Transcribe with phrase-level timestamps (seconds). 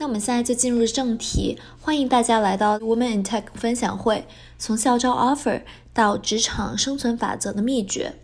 [0.00, 4.26] 那我们现在就进入正题，欢迎大家来到 Women in Tech 分享会，
[4.56, 5.62] 从校招 offer
[5.92, 8.14] 到职场生存法则的秘诀。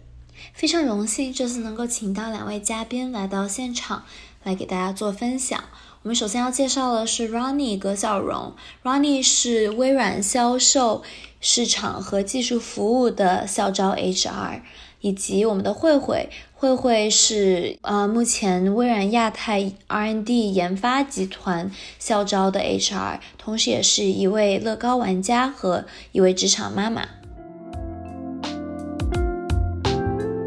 [0.53, 4.05] 非常荣幸这次能够请到两位嘉宾来到现场，
[4.45, 5.65] 来给大家做分享。
[6.03, 11.03] 我们首先要介绍的是 Ronnie 葛小荣，Ronnie 是微软销售。
[11.47, 14.63] 市场和技术服务的校招 HR，
[15.05, 27.07] 以及我们的慧慧，慧慧是呃目前微软亚太 R&D 研发集团校招的 HR，同时也是一位乐高玩家和一位职场妈妈。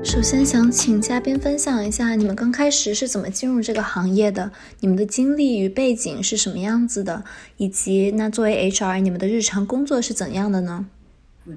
[0.03, 7.23] 首先想请嘉宾分享一下你们刚开始是怎么进入这个行业的，你们的经历与背景是什么样子的，
[7.58, 10.88] 以及那作为 HR 你们的日常工作是怎样的呢？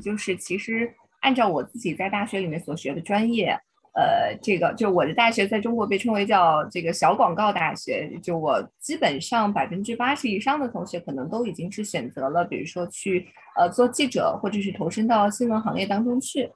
[0.05, 3.57] 就是其实按照我自己在大学里面所学的专业，
[3.95, 16.51] 呃，这个就我的大学在中国被称为叫这个小广告大学，就我基本上百分之八十以上的同学可能都已经是选择了，比如说去呃做记者，或者是投身到新闻行业当中去。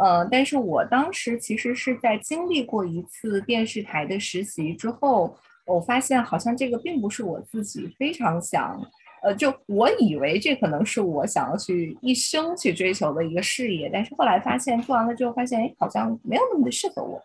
[0.00, 8.80] 呃，但是我当时其实是在经历过一次电视台的实习之后，我发现好像这个并不是我自己非常想，
[9.22, 17.20] 呃，就我以为这可能是我想要去一生去追求的一个事业，但是后来发现做完了之后发现，哎，好像没有那么的适合我，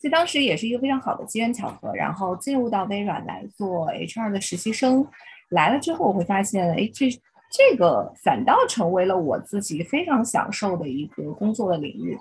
[0.00, 5.06] 所以当时也是一个非常好的机缘巧合，然后进入到微软来做 HR 的实习生，
[5.50, 7.08] 来了之后我会发现，哎，这。
[7.50, 12.14] 这个反倒成为了我自己非常享受的一个工作的领域，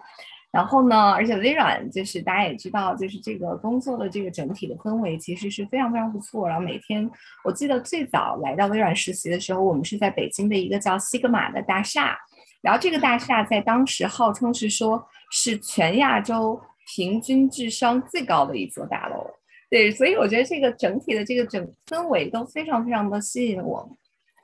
[0.51, 6.47] 然后呢，而且微软就是大家也知道，就是这个工作的这个整体的氛围其实是非常非常不错。
[6.47, 7.09] 然后每天，
[7.43, 12.17] 我记得最早来到微软实习的时候，我们是在北京的一个叫西格玛的大厦，
[12.61, 16.59] 然后这个大厦在当时号称是说是全亚洲
[16.95, 19.29] 平均智商最高的一座大楼，
[19.69, 23.87] 对，所以我觉得这个整体的这个整氛围都非常非常的吸引我。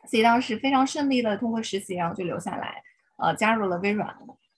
[0.05, 2.83] 所以当时非常顺利的通过实习，然后就留下来，
[3.17, 4.13] 呃，加入了微软，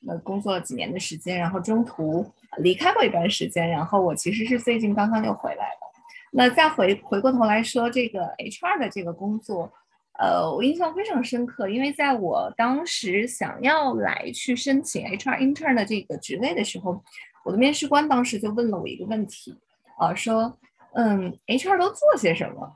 [0.06, 2.26] 那工作了几年的时间，然后中途
[2.58, 5.86] 离开过一段时间，然后我其实是最近刚刚又回来的。
[6.32, 9.72] 那再回回过头来说这个 HR 的这个工作，
[10.20, 17.02] 呃，我印象非常深刻，因为在我当时想要来去申请 HR intern 的这个职位的时候，
[17.44, 19.58] 我的面试官当时就问了我一个问题，
[19.98, 20.58] 啊，说，
[20.94, 22.72] 嗯，HR 都做些什么？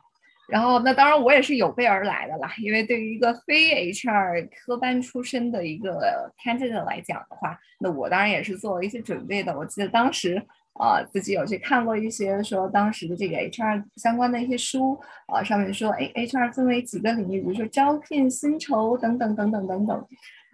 [0.49, 9.55] 然后，那当然我也是有备而来的啦，因为对于一个非 HR 科班出身的一个 candidate 来讲的话，那我当然也是做了一些准备的。
[9.55, 10.41] 我记得当时
[10.73, 20.07] 啊，自己有去看过一些说当时的这个 HR 相关的一些书啊，上面说，哎，HR 分为几个领域，比如说招聘、薪酬等等等等等等，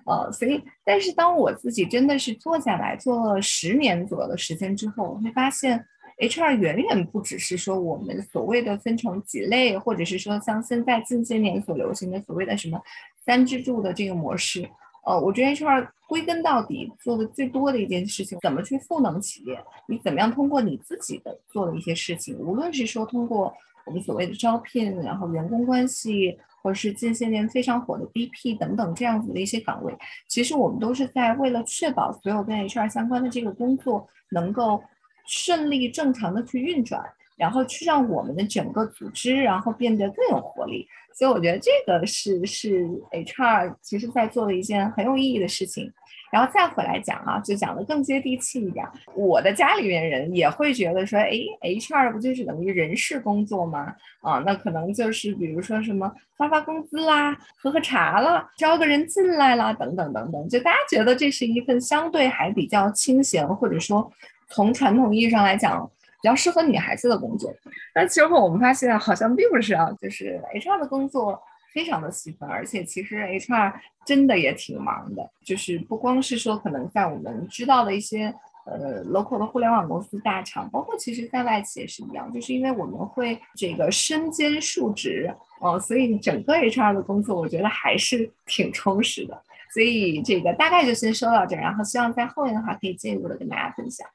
[0.05, 5.85] 呃，所以，但是当我自己真的是坐下来做了十年左右的时间之后，我会发现。
[6.17, 12.81] HR 远远不只是说我们所谓的分成几类，或者是说像现在近些年所流行的所谓的什么
[13.25, 14.65] 三支柱的这个模式。
[15.05, 19.59] 呃，我觉得 HR 归根到底做的最多的一件事情，怎么去赋能企业？
[19.87, 23.53] 你怎么样通过你自己的做的一些事情，无论是说通过
[23.85, 29.93] 我们所谓的招聘，然后员工关系，或者是近些年非常火的 BP 等等这样子的一些岗位，
[30.29, 34.81] 其实我们都是在为了确保所有跟 HR 相关的这个工作能够。
[35.25, 37.03] 顺利正常的去运转，
[37.37, 40.87] 然后去让我们的整个组织，然后变得更有活力。
[41.13, 45.91] 所以我觉得这个是是 HR 其实在做的一件很有意义的事情。
[46.29, 48.85] 然后再回来讲啊，就讲的更接地气一点。
[49.13, 51.31] 我的家里面人也会觉得说，哎
[51.61, 53.95] ，HR 不就是等于人事工作吗？
[54.19, 60.49] 啊，那可能就是比如说什么发发工资啦，喝喝茶啦，招个人进来啦，等等等等。
[60.49, 64.11] 就大家觉得这是一份相对还比较清闲，或者说。
[64.47, 65.89] 从传统意义上来讲，
[66.21, 67.53] 比较适合女孩子的工作，
[67.93, 71.41] 但其实我们发现好像并不是啊，就是 HR 的工作
[71.73, 73.73] 非常的细分，而且其实 HR
[74.05, 78.33] 真的也挺忙的，就是不光是说可能在我们知道的一些
[78.65, 89.39] 呃 local 的互联网公司大厂，包括其实在外企也是一样，就是因为我们会这个身兼数职哦，所以整个 HR 的工作我觉得还是挺充实的。
[89.73, 94.07] 所以这个大概就先说到这儿，然后希望在后面的话可以进一步的跟大家分享。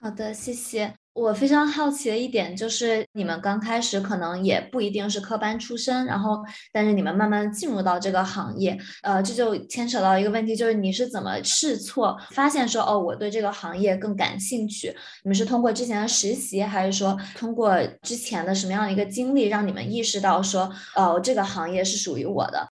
[0.00, 0.94] 好的，谢谢。
[1.12, 6.38] 我非常好奇的一点就是，你们刚开始可能也不一定是科班出身，然后
[6.72, 14.94] 但是你们慢慢进入到这个行业，呃，这就牵扯到一个问题，就是你是怎么试错，发现说哦，我对这个行业更感兴趣？
[15.24, 22.69] 你们是通过之前的实习，还是说通过之前的什么样的一个经历，让你们意识到说，哦，这个行业是属于我的？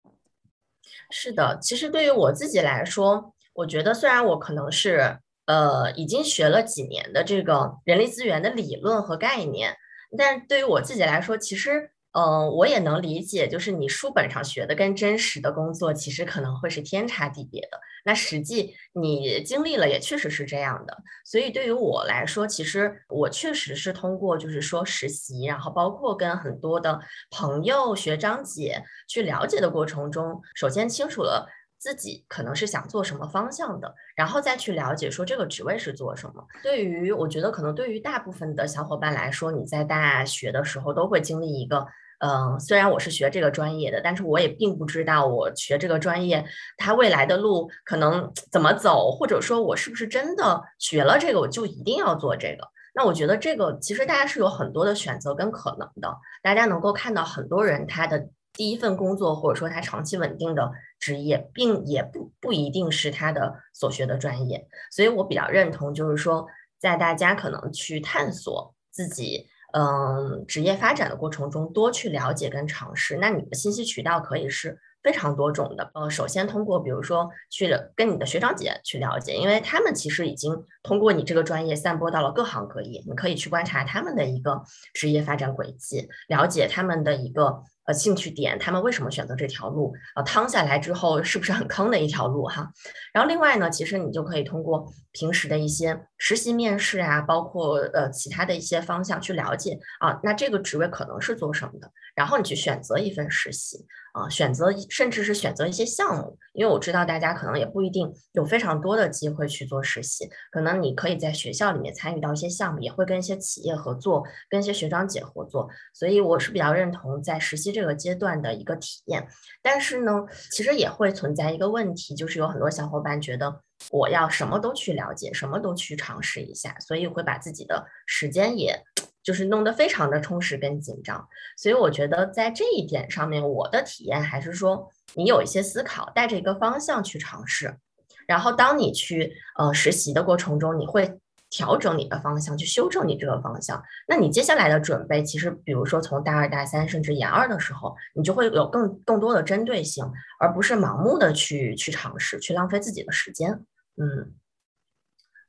[1.09, 5.19] 是的，其实对于我自己来说，我觉得虽然我可能是。
[5.49, 9.75] 呃，已经学了几年的这个人力资源的理论和概念，
[10.15, 17.79] 但是对于我自己来说，其实，嗯，我也能理解，就是你书本上学的跟真实的工作，其实可能会是天差地别的。
[18.05, 20.97] 那实际你经历了，也确实是这样的。
[21.23, 31.47] 所以对于我来说，其实我确实是通过就是说实习，然后包括跟很多的朋友、学长姐去了解的过程中，首先清楚了。
[31.79, 36.45] 自己可能是想做什么方向的，然后再去了解说这个职位是做什么。
[36.61, 41.87] 对于我觉得可能对于大部分的小伙伴来说，你在大学的时候都会经历一个，
[42.19, 46.43] 嗯，虽然我是学这个专业的，但是我也并不知道我学这个专业
[46.77, 52.67] 它未来的路可能怎么走，或者说我是不是真的学了这个我就一定要做这个。
[52.93, 58.27] 那我觉得这个其实大家是有很多的选择跟可能的，大家能够看到很多人他的。
[58.59, 60.69] 第一份工作，或者说他长期稳定的
[60.99, 66.45] 职业，并也不不一定是他的所学的专业，所以我比较认同，就是说，
[66.77, 73.15] 在大家可能去探索自己嗯职业发展的过程中，多去了解跟尝试。
[73.15, 74.77] 那你的信息渠道可以是。
[75.01, 80.53] 非常多种的，呃，首先通过比如说去跟你的学长姐去了解，因为他们其实已经
[80.83, 84.61] 通过你这个专业散播到了各行各业，你可以去观察他们的一个
[84.93, 92.71] 职业发展轨迹，了解他们的一个呃兴趣点，他们为什么选择这条路，呃，趟下来之后是不是很坑的一条路哈。
[93.11, 103.87] 然后另外呢，其实你就可以通过平时的一些实习面试啊，包括呃其他的一些方向去了解啊，那这个职位可能是做什么的，然后你去选择一份实习。
[104.19, 119.25] 啊，选择甚至是选择一些项目，因为我知道大家可能也不一定有非常多的机会去做实习，可能你可以在学校里面参与到一些项目，也会跟一些企业合作，跟一些学长姐合作，所以我是比较认同在实习这个阶段的一个体验。
[119.61, 123.61] 但是呢，其实也会存在一个问题，就是有很多小伙伴觉得
[123.91, 128.83] 我要什么都去了解，什么都去尝试一下，所以会把自己的时间也。
[129.21, 131.27] 就是弄得非常的充实跟紧张，
[131.57, 137.77] 所以我觉得在这一点上面，我的体验还是说，你有一些思考，带着一个方向去尝试，
[138.25, 141.19] 然后当你去呃实习的过程中，你会
[141.49, 143.83] 调整你的方向，去修正你这个方向。
[144.07, 153.51] 那你接下来的准备，其实比如说从大二、大三，甚至研二的时候，你就会有更更多的针对性，而不是盲目的去去尝试，去浪费自己的时间。
[153.97, 154.33] 嗯。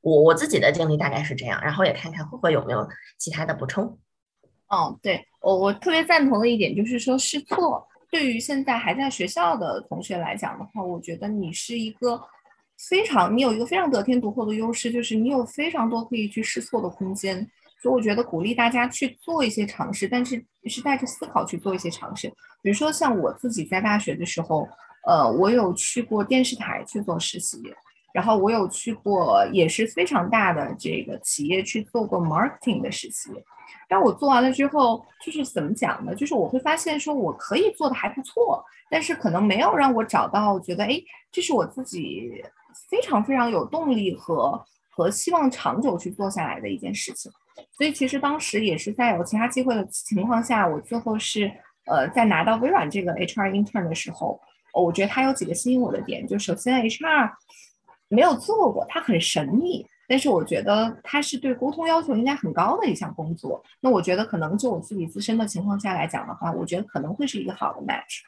[0.03, 2.89] 我我自己的经历大概是这样，然后也看看慧慧有没有
[3.19, 3.99] 其他的补充。
[4.69, 12.21] 哦，对我我特别赞同的一点就是说试错，对于现在还在学校的同学来讲的话，我觉得你是一个
[12.89, 17.47] 非常你有一个非常得天独厚的优势，就是你有非常多可以去试错的空间。
[17.83, 22.29] 所以我觉得鼓励大家去做一些尝试，但是是带着思考去做一些尝试。
[22.63, 24.69] 比如说像我自己在大学的时候，
[25.07, 27.61] 呃，我有去过电视台去做实习。
[28.13, 33.31] 然后我有去过也是非常大的这个企业去做过 marketing 的实习，
[33.89, 36.15] 但我做完了之后，就是怎么讲呢？
[36.15, 41.01] 就是我会发现说我可以做的还不错，但是可能没有让我找到觉得哎，
[41.31, 42.43] 这是我自己
[42.89, 47.31] 非常非常有动力和和希望长久去做下来的一件事情。
[47.77, 51.49] 所以其实当时也是在有其他机会的情况下，我最后是
[51.87, 54.41] 呃在拿到微软这个 HR intern 的时候，
[54.75, 57.31] 我觉得它有几个吸引我的点，就首先 HR。
[58.11, 63.63] 没有做过，它很神秘，但是我觉得它是对沟通要求应该很高的一项工作。
[63.81, 68.21] 那我觉得可能就我自己自身的情况下来讲的话，我觉得可能会是一个好的 match。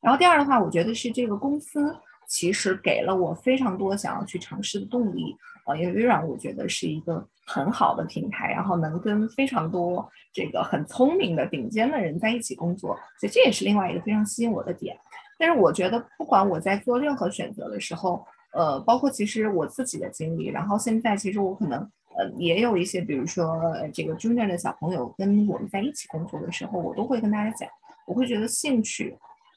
[0.00, 1.94] 然后第二的话，我觉得是这个公司
[2.26, 5.36] 其实给了我非常多想要去尝试的动力。
[5.66, 14.96] 呃，因为微软我觉得是一个很好的平台，然后能跟非常多这个很聪明的顶尖的人在一起工作，所以这也是另外一个非常吸引我的点。
[15.36, 21.78] 但是我觉得不管我在做任何选择的时候，呃，包括其实我自己的经历，然后现在其实我可能
[22.16, 23.60] 呃也有一些，比如说
[23.92, 27.68] 这个 junior 的小朋友跟我们在一起工作的时候，我都会跟大家讲，
[28.06, 29.16] 我会觉得兴趣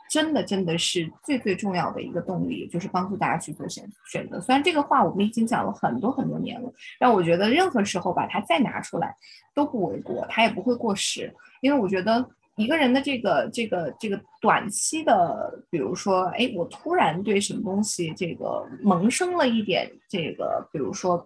[0.09, 4.41] 真的真的是最最重要的一个动力，就是帮助大家去做选选择。
[4.41, 9.15] 虽然这个话我们已经讲了很多很多年了，但我觉得任何时候把它再拿出来
[9.53, 12.29] 都不为过，它也不会过时，因为我觉得。
[12.59, 21.25] 一个人的这个这个这个短期的，比如说，哎，我突然对什么东西这个萌生了一点这个，比如说，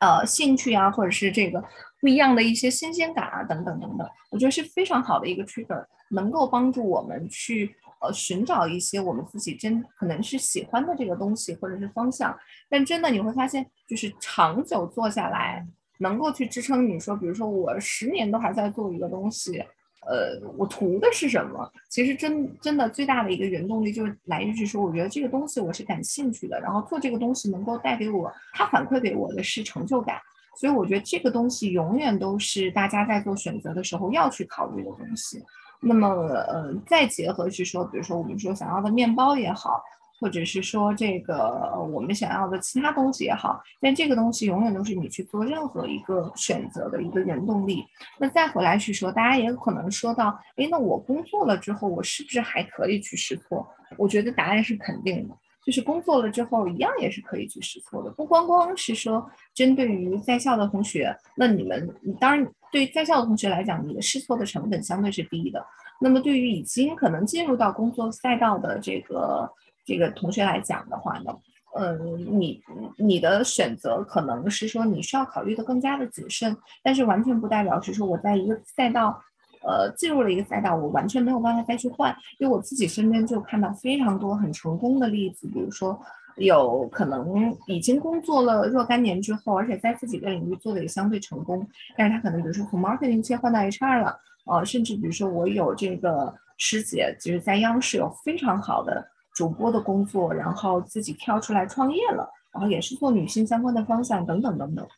[0.00, 1.62] 呃，兴趣啊，或者是这个
[2.00, 12.36] 不一样的一些新鲜感啊，等等等等，我觉得是非常好的一个 trigger，能够帮助我们去呃寻找一些我们自己真可能是喜欢的这个东西或者是方向。
[12.68, 15.64] 但真的你会发现，就是长久做下来，
[16.00, 19.62] 能够去支撑你说，比如说我十年都还在做一个东西。
[20.08, 21.70] 呃，我图的是什么？
[21.88, 30.18] 其实真真的最大的一个原动力就是来于说，我觉得这个东西我是感兴趣的，然后做这个东西能够带给我，它反馈给我的是成就感。
[30.58, 35.42] 所以我觉得这个东西永远都是大家在做选择的时候要去考虑的东西。
[35.80, 39.82] 那么，呃，再结合去说，比如说我们说想要的面包也好。
[40.18, 47.84] 或者是说这个我们想要的其他东西也好，但这个东西永远都是你去做任何一个选择的一个原动力。
[48.18, 53.68] 那再回来去说，大家也有可能说到，哎，那我工作了之后，我是不是还可以去试错？
[53.98, 58.10] 我觉得答案是肯定的，就是工作了之后一样也是可以去试错的。
[58.10, 65.62] 不光光是说针对于在校的同学，那你们当然对在校的同学来讲，你的试错的成本相对是低的。
[66.00, 69.52] 那么对于已经可能进入到工作赛道的这个。
[69.86, 71.32] 这个同学来讲的话呢，
[71.78, 72.60] 嗯，你
[72.98, 79.22] 你的选择可能是说你需要考虑的更加的谨慎，但是完全不代表是说我在一个赛道，
[79.62, 82.14] 呃，进入了一个赛道，我完全没有办法再去换。
[82.38, 85.98] 因为我自己身边就看到非常多很成功的例子，比如说
[86.36, 91.66] 有可能已经工作了若干年之后，而且在自己的领域做的也相对成功，
[91.96, 99.06] 但是他可能比如说从 marketing 切换到 HR 了，呃，甚至比如说我有这个师姐，就是在央视有非常好的。
[99.36, 104.88] 主播的工作，然后自己跳出来创业了，然后也是做女性相关的方向等等等等，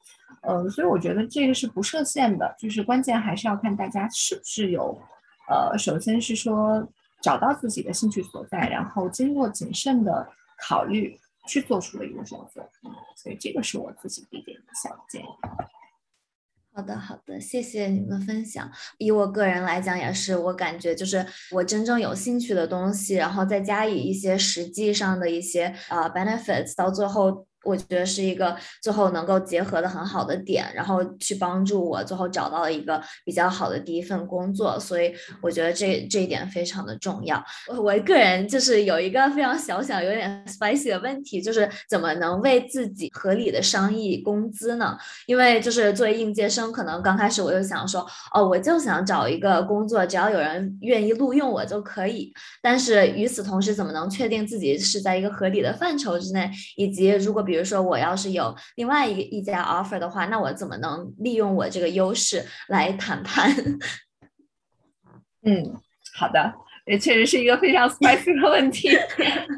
[0.43, 4.97] 呃，所以我觉得这个是不设限的，就是关键还是要看大家是不是有，
[5.51, 6.87] 呃，首先是说
[7.21, 10.25] 找到自己的兴趣所在，然后经过谨慎的
[10.69, 11.19] 考虑
[11.49, 12.65] 去做出的一个选择，
[13.17, 15.27] 所以这个是我自己的一点小建议。
[16.79, 18.71] 好的，好的，谢谢你们分享。
[18.99, 27.48] 以我个人来讲，也是我感觉就是我真正有兴趣的东西，然后再加以一些实际上的一些呃 benefits，到最后。
[27.65, 35.13] 我觉得是一个最后能够结合的很好的点，然后去帮助我最后找到了一个比较好的第一份工作，所以
[35.43, 37.43] 我觉得这这一点非常的重要。
[37.69, 44.97] 我我个人就是有一个非常小小有点 spicy 的问题，就是怎么能为自己合理的商议工资呢？
[45.27, 52.33] 因为就是作为应届生，可能刚开始我就想说，哦，我就想找一个工作，只要有人愿意录用我就可以。
[52.63, 63.51] 但是与此同时，怎么能确定自己是在一个合理的范畴之内，以及如果比如说，我要是有另外一个一家 offer 的话，那我怎么能利用我这个优势来谈判？
[65.43, 65.75] 嗯，
[66.15, 66.53] 好的，
[66.87, 68.95] 也确实是一个非常 spicy 的问题。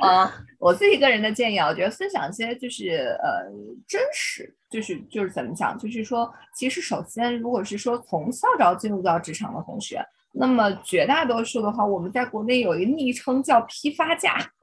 [0.01, 3.51] 啊， 我自己个人的建议啊，我觉得分享一些就是呃
[3.89, 10.01] 真实，就是就是怎么讲，就是说，其实首先，如果是说从校招进入到职场的同学。
[10.33, 14.39] 那么绝大多数的话，我们在国内有一个昵称叫“批发价”，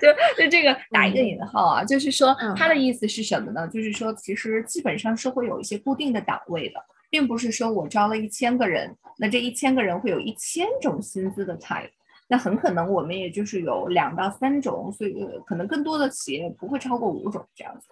[0.00, 3.68] 就就这个打一个引号啊，就是说它的意思是什么呢？
[3.68, 11.90] 就是说其实基本上是会有一些固定的档位的，并不是说我招了一千个人，那这一千个人会有一千种薪资的 type，
[12.28, 17.86] 那很可能我们也就是有两到三种，所以可能更多的企业不会超过五种这样子。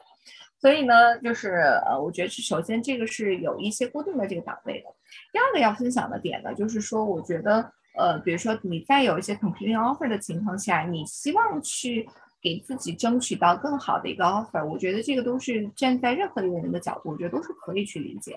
[0.65, 4.87] 所以呢，就是呃，我觉得是首先这个是有一些固定的这个岗位的。
[5.31, 12.09] 第二个要分享的点呢，就是说，我觉得呃，比如说你在有一些 competing offer 的情况下，你希望去
[12.41, 18.35] 给自己争取到更好的一个 offer，我觉得这个都是站在任何一个人的角度，我觉得都是可以去理解。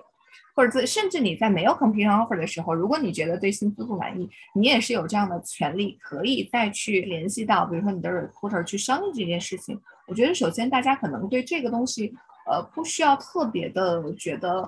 [0.54, 9.80] 或者甚至你在没有 competing offer 的时候，如果你觉得对薪资不满意，你也是有这样的权利，可以再去联系到，比如说你的 recruiter 去商议这件事情。
[10.08, 12.14] 我觉得首先大家可能对这个东西，
[12.50, 14.68] 呃，不需要特别的觉得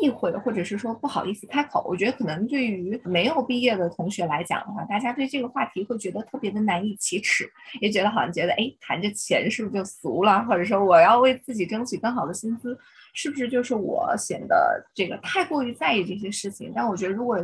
[0.00, 1.84] 避讳，或者是说不好意思开口。
[1.88, 7.48] 我觉得可能对于没有毕业的同学来讲的话，大家对这个话题会觉得特别的难以启齿，
[7.80, 10.44] 也觉得好像觉得，哎，谈着钱是不是就俗了？
[10.44, 12.76] 或者说我要为自己争取更好的薪资，
[13.14, 16.72] 是不是就是我显得这个太过于在意这些事情？
[16.74, 17.38] 但我觉得如果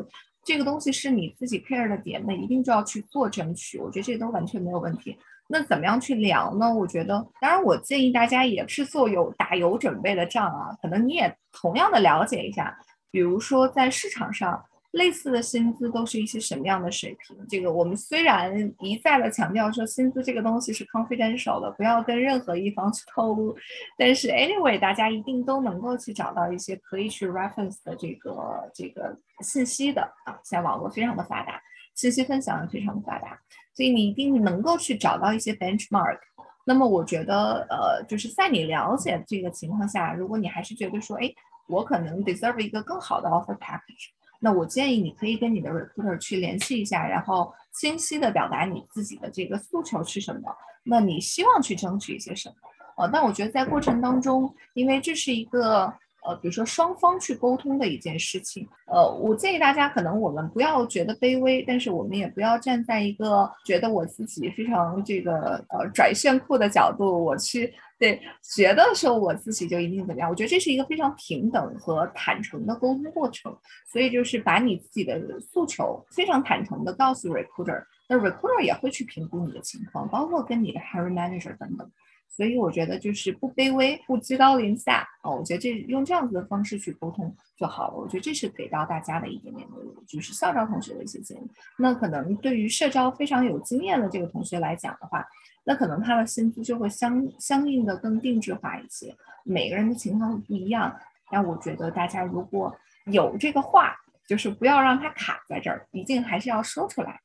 [0.45, 3.79] 这个东西是你自己 care 的点，那一定就要去做争取。
[3.79, 5.17] 我觉得这都完全没有问题。
[5.49, 6.73] 那怎么样去聊呢？
[6.73, 10.77] 我觉得，当然，我建议大家也是做有打有准备的仗啊。
[10.83, 12.77] 可能你也同样的了解一下，
[13.11, 14.63] 比如说在市场上
[14.93, 17.37] 类似的薪资都是一些什么样的水平。
[17.49, 23.55] 这个我们虽然一再的强调说薪资这个东西是 confidential 的，不要跟任何一方去透露，
[23.99, 30.39] 但是 anyway，大家一定都能够去找到一些可以去 reference 的这个这个信息的啊。
[30.43, 31.61] 现在网络非常的发达，
[31.95, 33.39] 信息分享也非常的发达。
[33.77, 36.19] 所以你一定能够去找到一些 benchmark。
[36.65, 41.31] 那么我觉得，呃，就是在你了解这个情况下，如果你还是觉得说，哎，
[41.69, 44.09] 我可能 deserve 一个更好的 offer package。
[44.41, 52.55] 那我建议你可以跟你的 recruiter 去联系一下，然后清晰的表达你自己的这个诉求是什么，那你希望去争取一些什么？
[52.97, 55.93] 呃，但我觉得在过程当中，因为这是一个。
[56.27, 70.29] 呃，比如说双方去沟通的一件事情，呃，我建议大家可能我们不要觉得卑微，但是我们也不要站在一个觉得我自己非常这个呃拽炫酷的角度，我去对觉得说我自己就一定怎么样。
[70.29, 73.57] 我觉得这是一个非常平等和坦诚的沟通过程，
[73.87, 81.89] 所以就是把你自己的诉求非常坦诚的告诉 recruiter，那 recruiter 也会去评估你的情况，包括跟你的 hiring manager 等等。
[82.37, 85.37] 所以我觉得就是不卑微，不居高临下哦。
[85.37, 87.95] 我觉得这用这样子的方式去沟通就好了。
[87.97, 89.77] 我觉得这是给到大家的一点点的，
[90.07, 91.51] 就是校招同学的一些建议。
[91.79, 95.27] 那可能对于社招非常有经验的这个同学来讲的话，
[95.65, 99.17] 那可能他的薪资就会相相应的更定制化一些。
[99.43, 100.95] 每个人的情况不一样，
[101.31, 102.77] 但我觉得大家如果
[103.07, 103.97] 有这个话，
[104.29, 107.19] 就是不要让它卡在这儿，毕竟还是要说出来。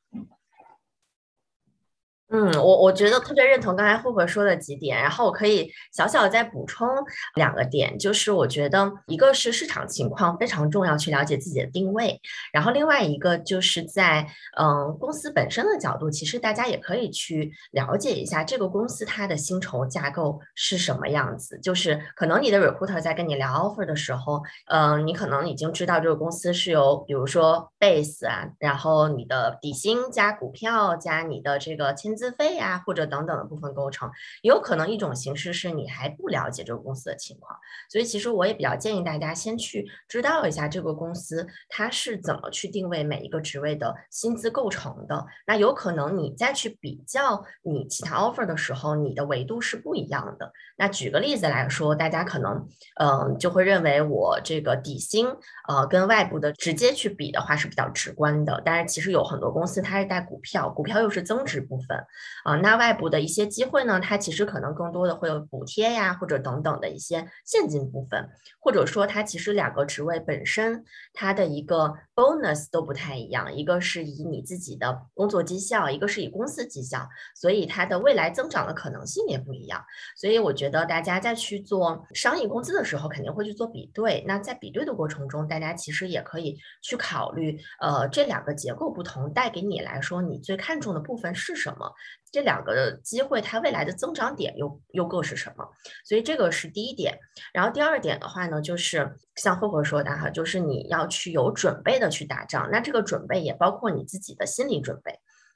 [2.34, 6.88] 嗯，我我觉得特别认同刚才慧慧说的几点，然后我可以小小再补充
[7.34, 12.18] 两个点，就是我觉得一个是市场情况非常重要，去了解自己的定位，
[12.50, 14.26] 然后另外一个就是在
[14.58, 32.21] 嗯公司本身的角度，其实大家也可以去了解一下这个公司它的薪酬架构是什么样子，就是可能你的 recruiter 在跟你聊 offer 的时候，嗯，你可能已经知道这个公司是由比如说 base 啊，然后你的底薪加股票加你的这个签字。
[32.22, 34.08] 资费呀，或者等等的部分构成，
[34.42, 37.58] 也有可能一种形式是你还不了解这个公司的情况，
[37.90, 45.26] 所以其实我也比较建议大家先去知道一下这个公司它是怎么去定位每一个职位的薪资构成的。
[45.48, 50.52] 那有可能你再去比较你其他 offer 的时候，你的维度是不一样的。
[50.76, 52.68] 那举个例子来说，大家可能
[53.00, 55.26] 嗯就会认为我这个底薪
[55.66, 61.98] 呃跟外部的直接去比的话是比较直观的，但是其实有很多公司它是带股票，股票又是增值部分。
[62.44, 68.28] 啊，那外部的一些机会呢，它其实可能更多的会有补贴呀，或者等等的一些现金部分，
[68.60, 79.84] 或者说它其实两个职位本身它的一个 bonus 都不太一样，一个是以你自己的工作绩效，一个是以公司绩效，所以它的未来增长的可能性也不一样。
[80.16, 84.24] 所以我觉得大家在去做商业工资的时候，肯定会去做比对。
[84.26, 91.92] 那在比对的过程中，大家其实也可以去考虑，呃，这两个结构不同，带给你来说，你最看重的部分是什么？
[92.30, 95.68] 这两个机会，它未来的增长点又又各是什么？
[96.04, 97.18] 所以这个是第一点。
[97.52, 102.68] 然后第二点的话呢，就是像慧慧说的哈，就是你要去有准备的去打仗。
[102.70, 105.12] 那这个准备也包括你自己的心理准备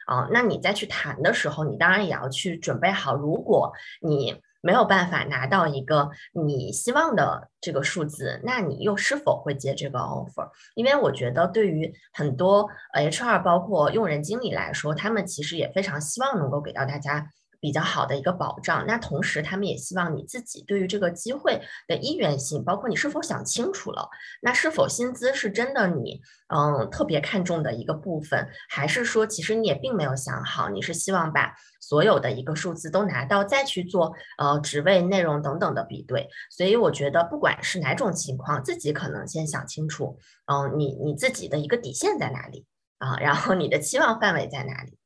[0.06, 0.28] 啊。
[0.30, 4.40] 那你再去谈的时候，你当然也要去准备好，如果你。
[4.60, 10.50] 没有办法拿到一个你希望的这个数字，那你又是否会接这个 offer？
[10.74, 17.28] 因为我觉得对于很多 HR 包括用人经理来说，他们其实也非常希望能够给到大家。
[17.60, 24.08] 比较好的一个保障，那同时他们也希望你自己对于这个机会的意愿性，包括你是否想清楚了，
[24.42, 42.64] 那是否薪资是真的你嗯特别看重的一个部分，还是说其实你也并没有想好，你是希望把所有的一个数字都拿到再去做呃职位内容等等的比对，所以我觉得不管是哪种情况，自己可能先想清楚，嗯你你自己的一个底线在哪里
[42.98, 44.98] 啊，然后你的期望范围在哪里。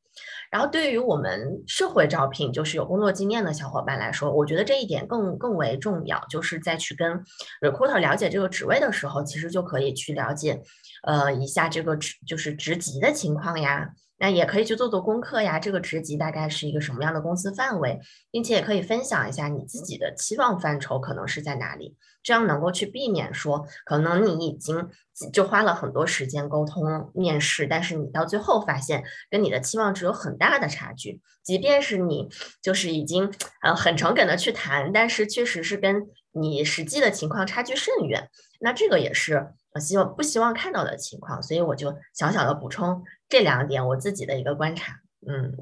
[0.50, 7.22] 然后对于我们社会招聘，就是有工作经验的小伙伴来说，我觉得这一点更更为重要，就是在去跟
[7.60, 10.60] recruiter 了解这个职位的时候，其实就可以去了解，
[11.04, 13.90] 呃，一下这个职就是职级的情况呀。
[14.22, 17.98] 那也可以去做做功课呀，这个职级大概是一个什么样的公司范围，
[18.30, 24.90] 并且也可以分享一下你自己的期望范畴可能是在哪里，这样能够去避免说，可能你已经
[25.32, 32.28] 就花了很多时间沟通面试，但是你到最后发现跟你的期望值有很大的差距，即便是你
[32.60, 38.28] 就是已经呃很诚恳的去谈，但是确实是跟你实际的情况差距甚远，
[38.60, 43.02] 那这个也是我希望不希望看到的情况，所以我就小小的补充。
[43.30, 45.56] 这两点我自己的一个观察，嗯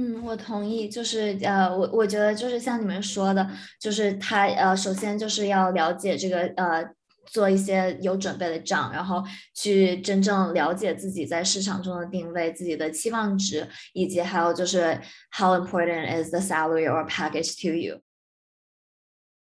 [0.00, 3.48] 嗯，我同意，就是呃，我我觉得就是像你们说的，
[3.80, 6.84] 就是他呃，首先就是要了解这个呃，
[7.26, 9.22] 做一些有准备的账，然后
[9.54, 15.00] 去真正了解自己在市场中的定位、自己的期望值，以及还有就是
[15.36, 18.00] how important is the salary or package to you。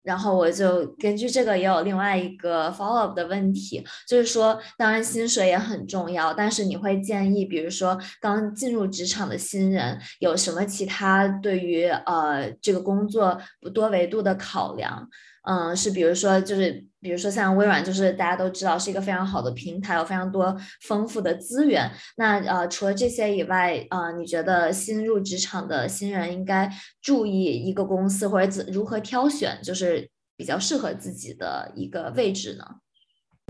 [0.05, 15.09] 然后我就根据这个也有另外一个 follow 的问题，就是说，当然薪水也很重要，但是你会建议，比如说刚进入职场的新人有什么其他对于呃这个工作不多维度的考量？
[15.47, 21.91] 嗯，是比如说就是比如说像微软，就是大家都知道是一个非常好的平台，有非常多丰富的资源。
[22.17, 26.71] 那呃，除了这些以外，呃，你觉得新入职场的新人应该
[27.03, 32.65] 注意一个公司或者怎如何挑选，就是比较适合自己的一个位置呢？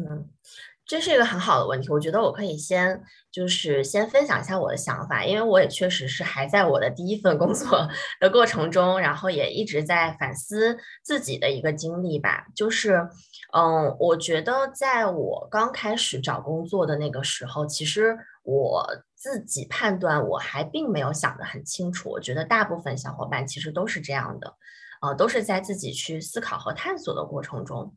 [0.03, 0.29] 嗯。
[0.87, 7.88] 这是一个很好的问题，我觉得我可以先就是先分享一下我的想法，因为我也确实是还在我的第一份工作
[8.20, 12.47] 的过程中，然后也一直在反思自己的一个经历吧。
[12.55, 13.09] 就是，
[13.55, 22.11] 嗯，我觉得在我刚开始找工作的那个时候，其实我自己判断我还并没有想得很清楚。
[22.11, 24.55] 我觉得大部分小伙伴其实都是这样的，
[25.01, 27.97] 呃，都是在自己去思考和探索的过程中。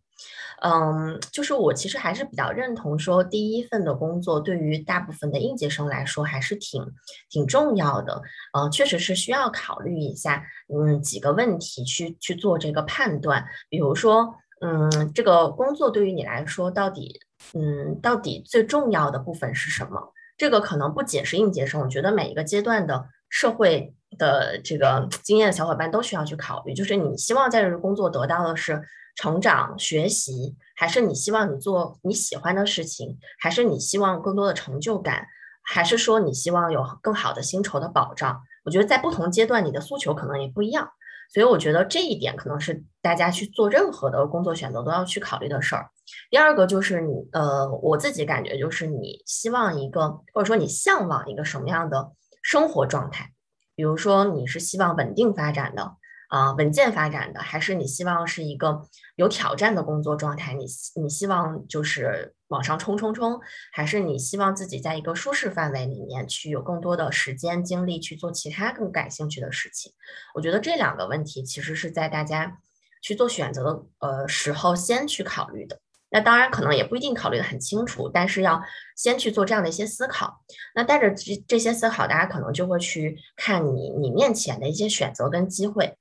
[0.63, 6.83] 嗯，就是我其实还是比较认同说，第一份的工作对于大部分的应届生来说还是挺
[7.29, 8.19] 挺重要的。
[8.53, 13.45] 呃，确实是需要考虑一下，嗯，几个问题去去做这个判断。
[13.69, 17.19] 比如说，嗯，这个工作对于你来说到底，
[17.53, 20.11] 嗯，到底最重要的部分是什么？
[20.37, 26.73] 这个可能不仅是应届生，我觉得每一个阶段的社会的这个经验的小伙伴都需要去考虑。
[26.73, 28.81] 就是你希望在这个工作得到的是。
[29.17, 35.25] 成长、学习，还是你希望你做你喜欢的事情，还是你希望更多的成就感，
[35.63, 38.43] 还是说你希望有更好的薪酬的保障？
[38.63, 40.87] 我觉得在不同阶段，你的诉求可能也不一样。
[41.33, 45.89] 所以我觉得这一点可能是大家去做任何的工作选择都要去考虑的事儿。
[46.29, 52.11] 第二个就是你，呃，我自己感觉就是你希望一个，或者说你向往一个什么样的
[52.43, 53.31] 生活状态？
[53.75, 55.95] 比如说你是希望稳定发展的。
[56.29, 58.81] 啊，稳健发展的，还是你希望是一个
[59.17, 60.53] 有挑战的工作状态？
[60.53, 63.39] 你你希望就是往上冲冲冲，
[63.73, 69.91] 还是你希望自己在一个舒适范围里面去有更多的时间精力去做其他更感兴趣的事情？
[70.35, 72.59] 我觉得这两个问题其实是在大家
[73.01, 75.79] 去做选择的呃时候先去考虑的。
[76.09, 78.61] 那当然可能也不一定考虑的很清楚，但是要
[78.95, 80.41] 先去做这样的一些思考。
[80.73, 85.97] 那带着这这些思考，大家可能就会去看你你面前的一些选择跟机会。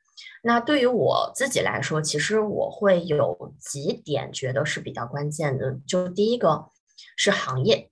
[0.46, 5.76] 那对于我自己来说，其实我会有几点觉得是比较关键的。
[5.86, 6.70] 就第一个
[7.16, 7.90] 是行业，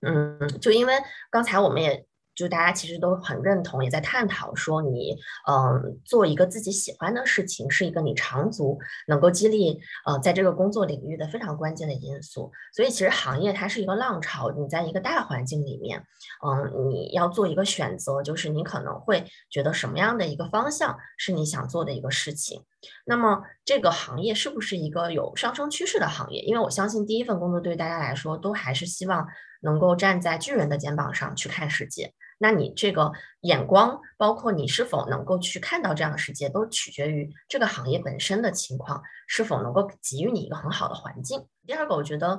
[0.00, 0.94] 嗯，就因为
[1.30, 2.04] 刚才我们也。
[2.34, 5.16] 就大家其实都很认同，也在探讨说你，
[5.48, 12.50] 嗯，做一个自己喜欢的事情，是一个你长足能够激励，呃，在这个工作领域的非常关键的因素。
[12.72, 16.04] 所以其实行业它是一个浪潮，你在一个大环境里面，
[16.44, 22.62] 嗯，你要做一个选择，就是你可能会觉得什么样的一个方向是你想做的一个事情。
[23.06, 26.42] 那么这个行业是不是一个有上升趋势的行业？
[26.42, 29.26] 因为我相信第一份工作对于大家来说，都还是希望
[29.62, 32.12] 能够站在巨人的肩膀上去看世界。
[32.38, 41.46] 那你这个眼光，包括你是否能够去看到这样的世界，都取决于这个行业本身的情况，是否能够给予你一个很好的环境。
[41.66, 42.38] 第二个，我觉得，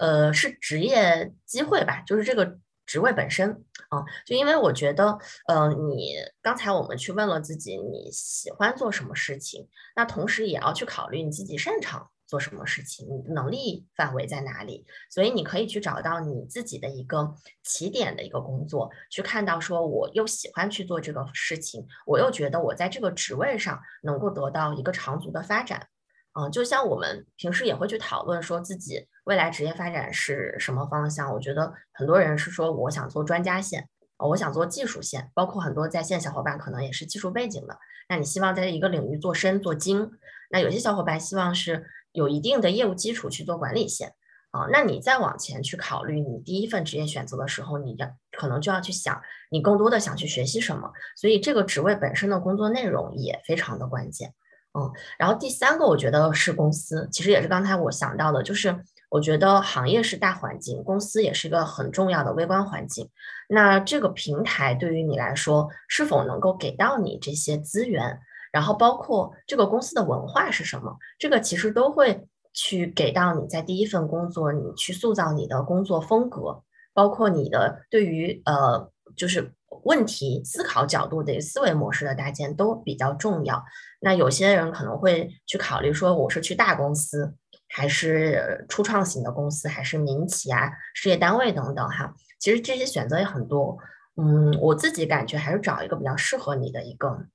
[0.00, 12.10] 呃，是职业机会吧，就是这个职位本身啊，就因为我觉得，呃，你刚才我们去问了自己你喜欢做什么事情，那同时也要去考虑你自己擅长。
[12.34, 14.84] 做什么事情，你的能力范围在哪里？
[15.08, 25.86] 所以你可以去找到你自己的一个起点的一个工作，去看到说我又喜欢去做这个事情，我又觉得我在这个职位上能够得到一个长足的发展。
[26.32, 31.32] 嗯，就像我们平时也会去讨论说自己未来职业发展是什么方向。
[31.32, 37.78] 我觉得很多人是说我想做专家线，我想做技术线，包括很多在线小伙伴可能也是技术背景的。
[38.08, 40.10] 那你希望在一个领域做深做精？
[40.50, 41.86] 那有些小伙伴希望是。
[42.14, 44.14] 有一定的业务基础去做管理线。
[44.54, 54.32] 啊，那你再往前去考虑你第一份职业选择的时候，你要可能就要去想你更多的想去学习什么，所以这个职位本身的工作内容也非常的关键，
[54.78, 58.78] 嗯，然后第三个我觉得是公司，其实也是刚才我想到的，就是
[59.10, 63.10] 我觉得行业是大环境，公司也是一个很重要的微观环境，
[63.48, 68.20] 那这个平台对于你来说是否能够给到你这些资源？
[68.54, 76.62] 然后包括这个公司的文化是什么，这个其实都会去给到你在第一份工作，你去塑造你的工作风格，
[76.92, 83.60] 包括你的对于呃就是问题思考角度的思维模式的搭建都比较重要。
[84.00, 87.34] 那有些人可能会去考虑说，我是去大公司，
[87.68, 92.14] 还是初创型的公司，还是民企啊、事业单位等等哈。
[92.38, 93.76] 其实这些选择也很多，
[94.16, 97.26] 嗯，我自己感觉还是找一个比较适合你的一个。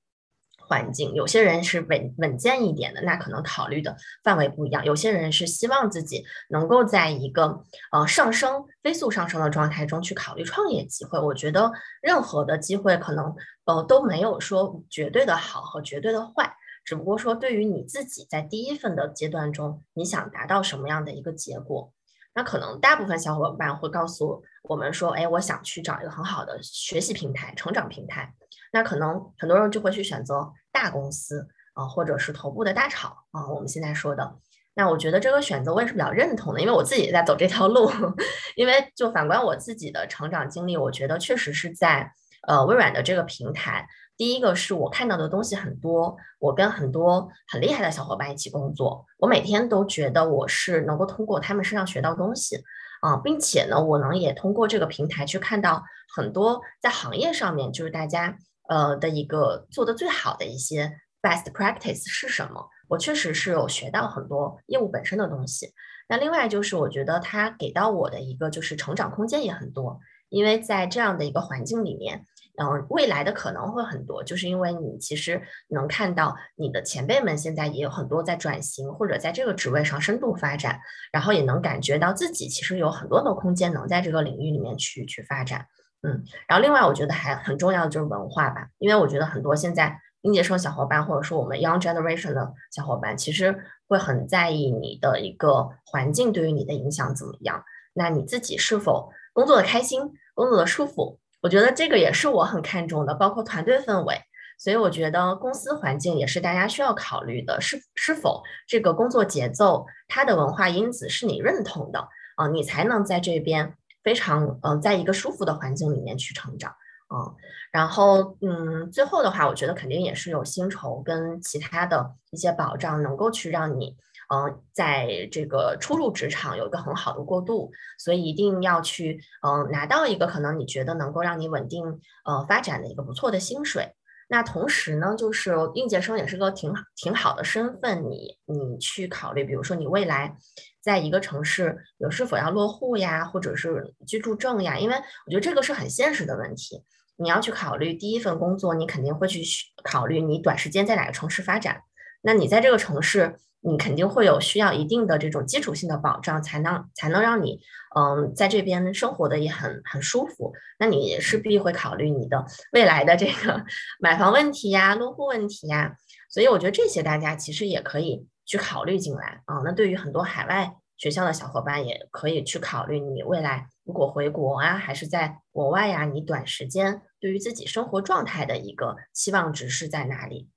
[0.70, 4.84] 环境，有些人是稳稳健一点的，那可能考虑的范围不一样。
[4.84, 11.18] 有些人是希望自己能够在一个呃上升、飞速上升的状态中去考虑创业机会。
[11.18, 16.54] 我觉得任何的机会可能呃都没有说绝对的好和绝对的坏，
[16.84, 21.92] 只不过说对于你自己在第一份的阶段中，你想达到什么样的一个结果，
[22.32, 28.32] 那可能大部分小伙伴会告诉我们说，哎，我想去找一个很好的学习平台、成长平台。
[28.72, 33.48] 那可能很多人就会去选择大公司啊，或者是头部的大厂啊。
[33.48, 34.36] 我们现在说的，
[34.74, 37.90] 那我觉得这个选择我也是比较认同的，因为我自己也在走这条路。
[38.56, 42.12] 因为就反观我自己的成长经历，我觉得确实是在
[42.46, 43.86] 呃微软的这个平台。
[44.16, 52.62] 第一个是我看到的东西很多，我跟很多很厉害的小伙伴一起工作，我每天都觉得我是能够通过他们身上学到东西
[53.00, 55.82] 啊，并且呢，我能也通过这个平台去看到
[56.14, 58.36] 很多在行业上面就是大家。
[58.70, 62.68] 呃的一个做的最好的一些 best practice 是什么？
[62.88, 65.74] 我确实是有学到很多业务本身的东西。
[66.08, 72.24] 那另外就是我觉得它给到我的一个就是成长空间也很多，因为在这样的一个环境里面，
[72.60, 80.80] 嗯，未来的可能会很多，就是因为你其实能看到你的前辈们现在也有很多在转型或者在这个职位上深度发展，
[81.12, 85.66] 然后也能感觉到自己其实有很多的空间能在这个领域里面去去发展。
[86.02, 100.00] 嗯，然后另外我觉得还很重要的就是文化吧，因为我觉得很多现在应届生小伙伴或者说我们 young generation 的小伙伴，其实会很在意你的一个环境对于你的影响怎么样，那你自己是否工作的开心，
[100.34, 101.18] 工作的舒服？
[101.42, 104.20] 我觉得这个也是我很看重的，包括团队氛围。
[104.58, 113.74] 所以我觉得公司环境也是大家需要考虑的，是是否这个工作节奏它的文化因子是你认同的啊，你才能在这边。
[114.02, 116.74] 非常嗯，在一个舒服的环境里面去成长，
[117.14, 117.34] 嗯，
[117.72, 123.96] 然后嗯，最后的话，我觉得肯定也是有薪酬跟其他的一些保障，能够去让你
[124.32, 131.84] 嗯，在这个初入职场有一个很好的过渡，所以一定要去嗯拿到一个可能你觉得能够让你稳定
[132.24, 133.92] 呃发展的一个不错的薪水。
[134.28, 140.36] 那同时呢，就是应届生也是个挺挺好的身份，你你去考虑，比如说你未来。
[140.80, 144.78] 在一个城市有是否要落户呀，或者是居住证呀？
[144.78, 146.82] 因为我觉得这个是很现实的问题。
[147.16, 149.42] 你要去考虑第一份工作，你肯定会去
[149.84, 151.82] 考虑你短时间在哪个城市发展。
[152.22, 157.60] 那你在这个城市，你肯定会有需要一定的这种基础性的保障，才能才能让你
[157.94, 160.54] 嗯在这边生活的也很很舒服。
[160.78, 163.62] 那你势必会考虑你的未来的这个
[164.00, 165.96] 买房问题呀、落户问题呀。
[166.30, 168.26] 所以我觉得这些大家其实也可以。
[168.50, 180.48] 去考虑进来啊，那对于很多海外学校的小伙伴也可以去考虑，你未来如果回国啊，还是在国外呀，你短时间对于自己生活状态的一个期望值是在哪里？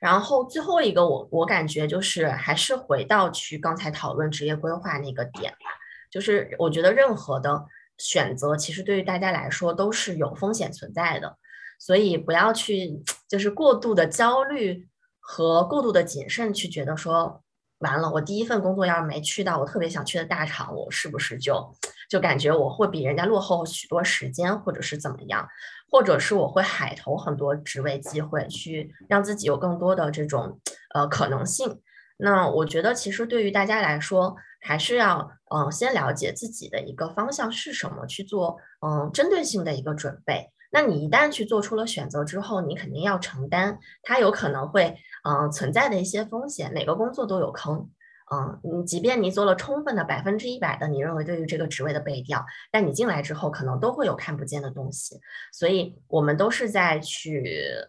[0.00, 5.68] 然后最后一个，我我感觉就是还是回到去刚才讨论职业规划那个点吧，
[6.10, 7.66] 就是我觉得任何的
[7.98, 11.36] 选择其实对于大家来说都是有风险存在的，
[11.78, 14.88] 所以不要去 就是过度的焦虑。
[15.30, 17.42] 和过度的谨慎去觉得说，
[17.80, 21.70] 完了，我第一份工作要是没去到我特别想去的大厂，我是不是就
[22.08, 25.46] 就感觉我会比人家落后许多时间，或者是怎么样，
[25.90, 30.58] 或者是我会海投很多职位机会，去让自己有更多的这种
[30.94, 31.78] 呃可能性。
[32.16, 40.50] 那我觉得其实对于大家来说，还是要嗯先了解自己的一个方向是什么，去做嗯针对性的一个准备。
[40.70, 44.96] 那你一旦去做出了选择之后，你肯定要承担它有可能会。
[45.24, 47.90] 嗯，存在的一些风险，每个工作都有坑。
[48.32, 55.18] 嗯，你即便你做了充分的百分之一百的，你认为对于这个职位的背调，但你进来之后，可能都会有看不见的东西。
[55.52, 57.42] 所以，我们都是在去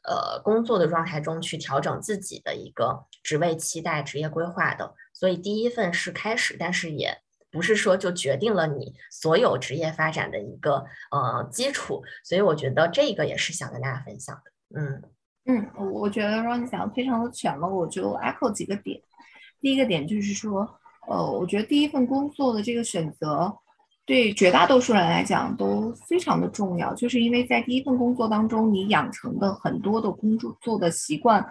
[0.04, 4.94] 呃工作的状态中去调整自己的一个职位期待、职业规划的。
[5.14, 7.16] 所以，第一份是开始，但是也
[7.52, 12.04] 不是说就决定了你所有职业发展的一个呃基础。
[12.24, 14.80] 所以，我觉得这个也是想跟大家分享的。
[14.80, 15.02] 嗯。
[15.46, 19.02] 嗯，我觉得让你讲的非常的全了，我就 echo 几个点。
[19.60, 20.70] 第一个点就是说，
[21.08, 23.52] 呃，我觉得第一份工作的这个选择，
[24.06, 31.44] 对绝大多数人来讲都非常的重要，就是因为在第一份工作当中，你养成的很多的工作做的习惯，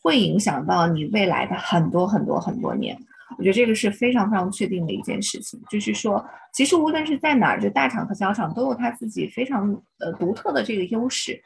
[0.00, 2.96] 会影响到你未来的很多很多很多年。
[3.38, 11.40] 我觉得这个是非常非常确定的一件事情，就是说，其实无论是在哪儿，就大厂和小厂都有它自己非常呃独特的这个优势。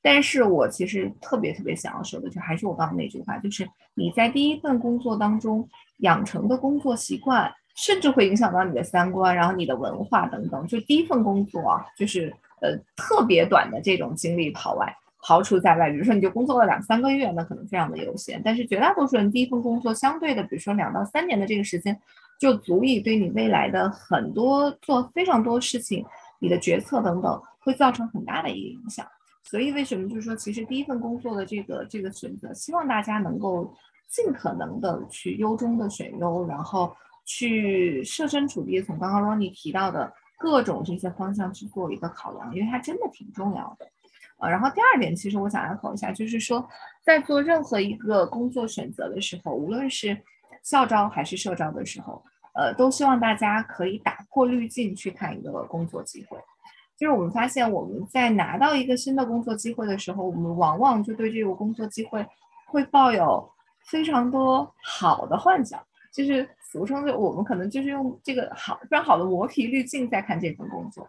[0.00, 5.66] 但是我其实特别特别想要说的，就还是我刚刚那句话，就是你在第一份工作当中
[5.98, 10.66] 养成的工作习惯，甚至会影响到你的三观，然后你的文化等等。
[10.66, 14.94] 就第一份工作啊，就是呃特别短的这种经历跑外
[15.26, 18.42] 刨除在外，比如说你就工作了两三个月，那可能非常的悠闲。
[18.44, 21.98] 但是绝大多数人第一份工作相对的，比如说两到三年的这个时间，
[22.38, 26.04] 就足以对你未来的很多做非常多事情，
[26.38, 29.06] 你的决策等等，会造成很大的一个影响。
[29.42, 33.74] 所以为什么就是说，其实第一份工作的这个这个选择，希望大家能够
[34.08, 43.86] 尽可能的去优中的选优，然后去设身处地从刚刚 Ronnie 提到的各种这些方向去做一个考量，因为它真的挺重要的。
[44.48, 46.66] 然后第二点，其实我想来口一下，就是说，
[47.02, 50.16] 在做任何一个工作选择的时候，无论是
[50.62, 52.22] 校招还是社招的时候，
[52.54, 56.38] 呃，都希望大家可以打破滤镜去看一个工作机会。
[56.96, 62.24] 就是我们发现，我们在拿到一个新的工作机会的时候，我们往往就对这个工作机会
[62.66, 63.50] 会抱有
[63.86, 65.80] 非常多好的幻想，
[66.12, 71.08] 就是俗称的，我们可能就是用这个好非常好的磨皮滤镜在看这份工作。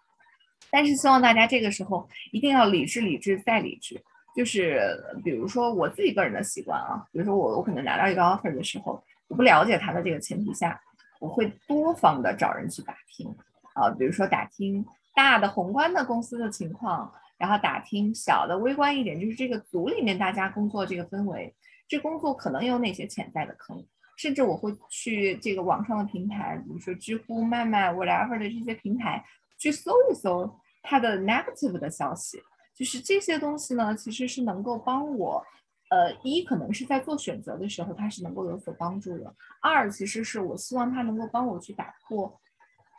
[0.69, 4.01] 但是希望大家这个时候一定要理智、理智再理智。
[4.35, 10.77] 就是比如说我自己个人的习惯啊，比如说我我可能拿到一个 offer 的时候，我不了解他的这个前提下，
[11.21, 13.33] 我会多方的找人去打听
[13.73, 21.55] 啊，比如说打听大的宏观的公司的情况，然后打听小的微观一点，就是这个组里面大家工作这个氛围，
[21.87, 23.81] 这工作可能有哪些潜在的坑，
[24.17, 29.23] 甚至我会去这个网上的平台，比如说知乎、麦麦、whatever 的这些平台。
[29.57, 32.39] 去搜一搜它的 negative 的消息，
[32.75, 35.43] 就是这些东西呢，其实是能够帮我，
[35.89, 39.25] 呃，一可能是在做选择的时候，它是能够有所帮助的；
[39.61, 42.39] 二，其实是我希望它能够帮我去打破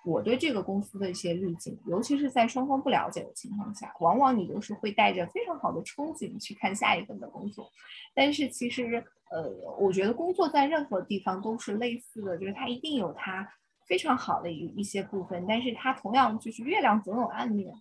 [0.05, 7.69] 我对这个公司的一些滤镜，尤其是在双方不了解的情况下，往往你都是会带着非常好的憧憬去看下一份的工作，
[8.14, 13.47] 但是其实，呃，我觉得工作在任何地方都是类似的，就是它一定有它。
[13.87, 17.72] 非常好的一一些部分，但是它同样就是月亮总有暗面，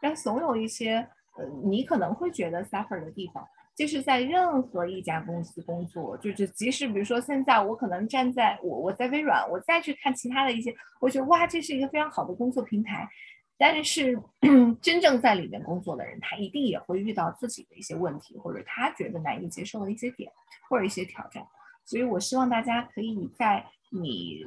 [0.00, 0.96] 但总有一些
[1.36, 3.46] 呃你可能会觉得 suffer 的地方，
[3.76, 13.08] 就是在任何一家公司工作，就是即使比如说现在我可能站在我我在微软，我再去看其他的一些，我觉得哇这是一个非常好的工作平台，
[13.56, 14.20] 但是
[14.82, 20.30] 真正在里面工作的人，他一定也会遇到自己的一些问题，或者他觉得难以接受的一些点，
[20.68, 21.46] 或者一些挑战，
[21.84, 24.44] 所以我希望大家可以在你。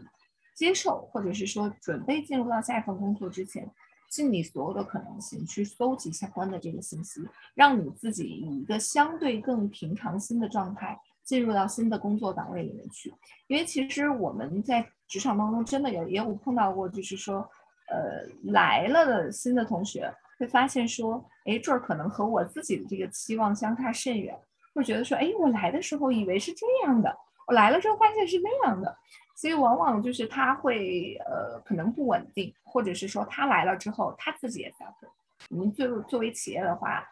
[0.56, 3.70] 接受，或者是说准备进入到下一份工作之前，
[4.10, 7.22] 尽你所有的可能性去搜集相关的这个信息，
[7.54, 13.14] 让你自己以一个相对更平常心的状态进入到新的工作岗位里面去。
[13.48, 17.48] 因为其实我们在职场当中真的有也有碰到过，就是说，
[17.90, 24.34] 呃，来了的新的同学会发现说，哎，这儿可能和我自己的这个期望相差甚远，
[24.74, 27.14] 会觉得说，哎，我来的时候以为是这样的，
[27.48, 28.98] 我来了之后发现是那样的。
[29.36, 35.10] 所以往往就是他会呃可能不稳定，或者是说他来了之后他自己也 suffer。
[35.50, 37.08] 我们作作为企业的话，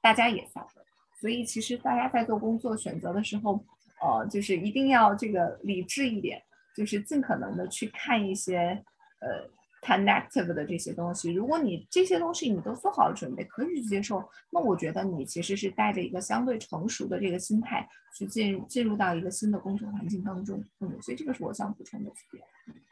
[0.00, 0.82] 大家也 suffer。
[1.18, 3.64] 所以其实大家在做工作选择的时候，
[4.00, 6.42] 呃，就是一定要这个理智一点，
[6.76, 8.84] 就是尽可能的去看一些
[9.20, 9.50] 呃。
[9.82, 20.64] Connective 的这些东西，如果你这些东西你都做好了准备，可以去接受，那我觉得你其实是带着一个相对成熟的这个心态去进入进入到一个新的工作环境当中。
[20.78, 22.44] 嗯，所以这个是我想补充的点。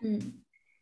[0.03, 0.21] 嗯。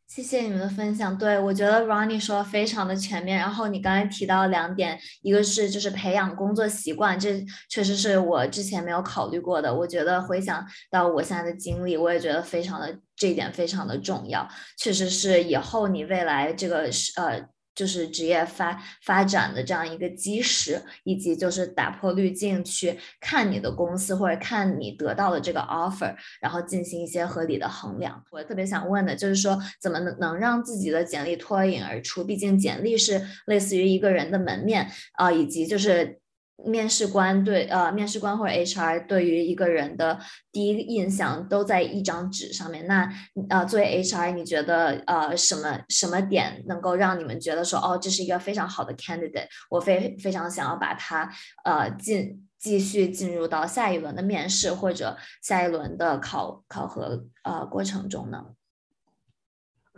[0.09, 3.37] 谢谢你们的分享，对我觉得 Ronnie 说的非常的全面。
[3.37, 9.73] 然后你刚才提到两点，一个是就是培养工作习惯，这确实是我之前没有考虑过的。
[9.73, 17.47] 我觉得回想到我现在的经历，我也觉得非常的这一点非常的重要，确实是以后你未来这个是呃。
[17.78, 28.20] 就是职业发发展的这样一个基石，以及就是打破滤镜去看你的公司或者看你得到的这个 offer，然后进行一些合理的衡量。
[28.32, 32.24] 我特别想问的就是说，怎么能能让自己的简历脱颖而出？
[32.24, 36.18] 毕竟简历是类似于一个人的门面啊，以及就是。
[36.66, 40.18] 面试官对呃，面试官或者 HR 对于一个人的
[40.51, 42.87] 第一印象都在一张纸上面。
[42.87, 43.09] 那
[43.49, 51.31] 呃，作为 HR，你觉得呃什么什么点能够让你们觉得说哦，这是一个非常好的 candidate，我非非常想要把他
[51.64, 58.44] 呃进继续进入到下一轮的面试或者下一轮的考考核呃过程中呢？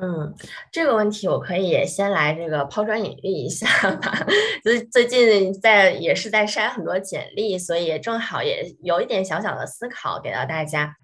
[0.03, 0.35] 嗯，
[0.73, 4.27] 这个问题我可以先来这个抛砖引玉一下吧。
[4.65, 10.97] 最最近在也是在筛很多简历，所以正好也有一点小小的思考给到大家。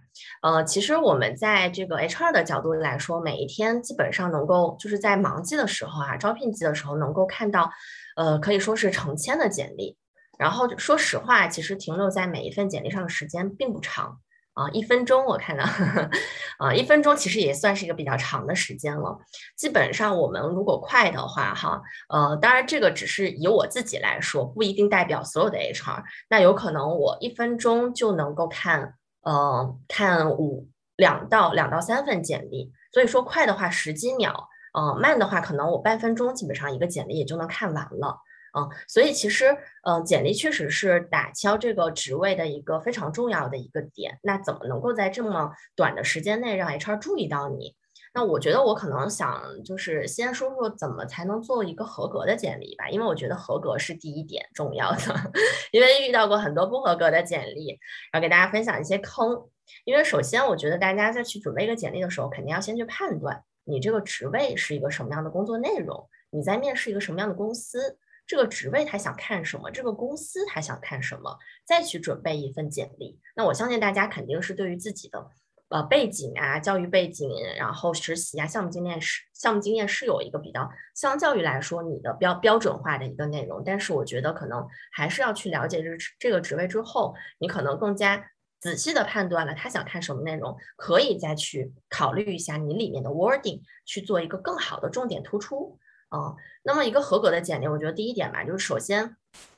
[0.42, 7.70] 呃，其实我们在这个 HR 的角度来说，每一天基本上能够就是在忙季的时候啊，招聘季的时候能够看到，
[8.16, 9.96] 呃，可以说是成千的简历。
[10.38, 14.18] 然后说实话，其实停留在每一份简历上的时间并不长。
[14.56, 15.64] 啊，一分钟我看到，
[16.58, 19.18] 啊，一分钟其实也算是一个比较长的时间了。
[19.54, 26.02] 基本上我们如果快的话，哈，呃，当然这个只是以我自己来说，不一定代表所有的 HR。
[26.30, 32.72] 那有可能我一分钟就能够看，呃，看五两到两到三份简历。
[32.94, 38.20] 所以说快的话十几秒，呃，慢的话可能我半分钟基本上一个简历也就能看完了。
[38.56, 39.54] 嗯，所以其实，
[39.84, 44.18] 嗯，简历确实是打敲这个职位的一个非常重要的一个点。
[44.22, 47.74] 那怎么能够在这么短的时间内让 HR 注意到你？
[48.14, 54.98] 那我觉得我可能想就是先说说怎么才能做一个合格的简历吧，因为我觉得合格是第一点重要的。
[55.70, 57.78] 因为遇到过很多不合格的简历，
[58.10, 59.38] 然后给大家分享一些坑。
[59.84, 67.98] 因为首先，我觉得大家在去准备一个简历的时候，肯定要先去判断你这个职位是一个什么样的工作内容，你在面试一个什么样的公司。
[68.26, 69.70] 这个职位他想看什么？
[69.70, 71.38] 这个公司他想看什么？
[71.64, 73.18] 再去准备一份简历。
[73.36, 75.30] 那我相信大家肯定是对于自己的
[75.68, 83.62] 呃背景啊、教育背景，然后实习啊、项目经验是项目经验是有一个比较相较于来说你的标标准化的一个内容。
[83.64, 95.78] 但是我觉得可能还是要去了解这这个职位之后，你可能更加仔细的判断了他想看什么内容，可以再去考虑一下你里面的 wording 去做一个更好的重点突出。
[96.08, 99.16] 啊，那么一个合格的简历，我觉得第一点吧，就是首先，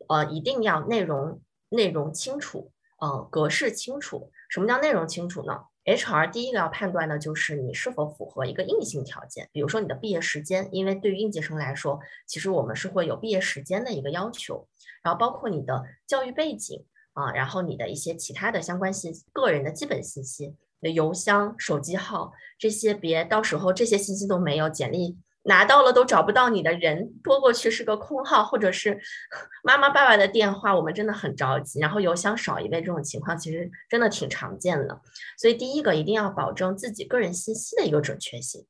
[0.08, 4.30] 呃，一定要内容内容清楚，呃，格式清楚。
[4.48, 14.66] 什么叫内容清楚呢？HR 第一个要判断的就是你是否符合一个硬性条件，比如说你的毕业时间，因为对于应届生来说，其实我们是会有毕业时间的一个要求，
[15.02, 16.82] 然后包括你的教育背景
[17.12, 20.46] 啊，然后你的一些其他的相关信，个人的基本信息，
[20.80, 25.18] 你的邮箱、手机号这些，别到时候这些信息都没有，简历。
[25.44, 29.00] 拿到了都找不到你的人拨过去是个空号，或者是
[29.64, 31.80] 妈妈爸爸的电话，我们真的很着急。
[31.80, 35.00] 然后邮箱少一位这种情况其实真的挺常见的。
[35.38, 38.66] 所以第一个一定要保证自己个人信息的一个准确性。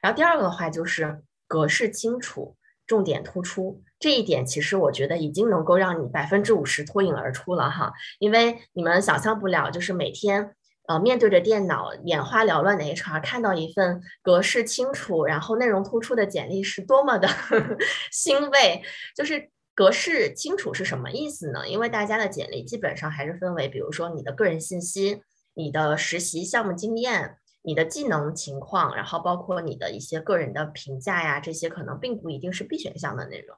[0.00, 2.56] 然后第二个的话就是格式清楚，
[2.86, 3.82] 重点突出。
[3.98, 10.54] 这一点其实我觉得已经能够让你百分之五十脱颖而出了哈，因为你们想象不了，就是每天。
[10.90, 17.76] 呃，面对着电脑眼花缭乱的 HR，看到一份格式清楚、然后内容突出的简历，是多么的呵呵
[18.10, 18.82] 欣慰。
[19.14, 21.68] 就是格式清楚是什么意思呢？
[21.68, 25.22] 因为大家的简历基本上还是分为，比如说你的个人信息、
[25.54, 33.56] 你的实习项目经验、你的技能情况，然后包括你的一些个人的评价呀，这些可能并不一定是必选项的内容。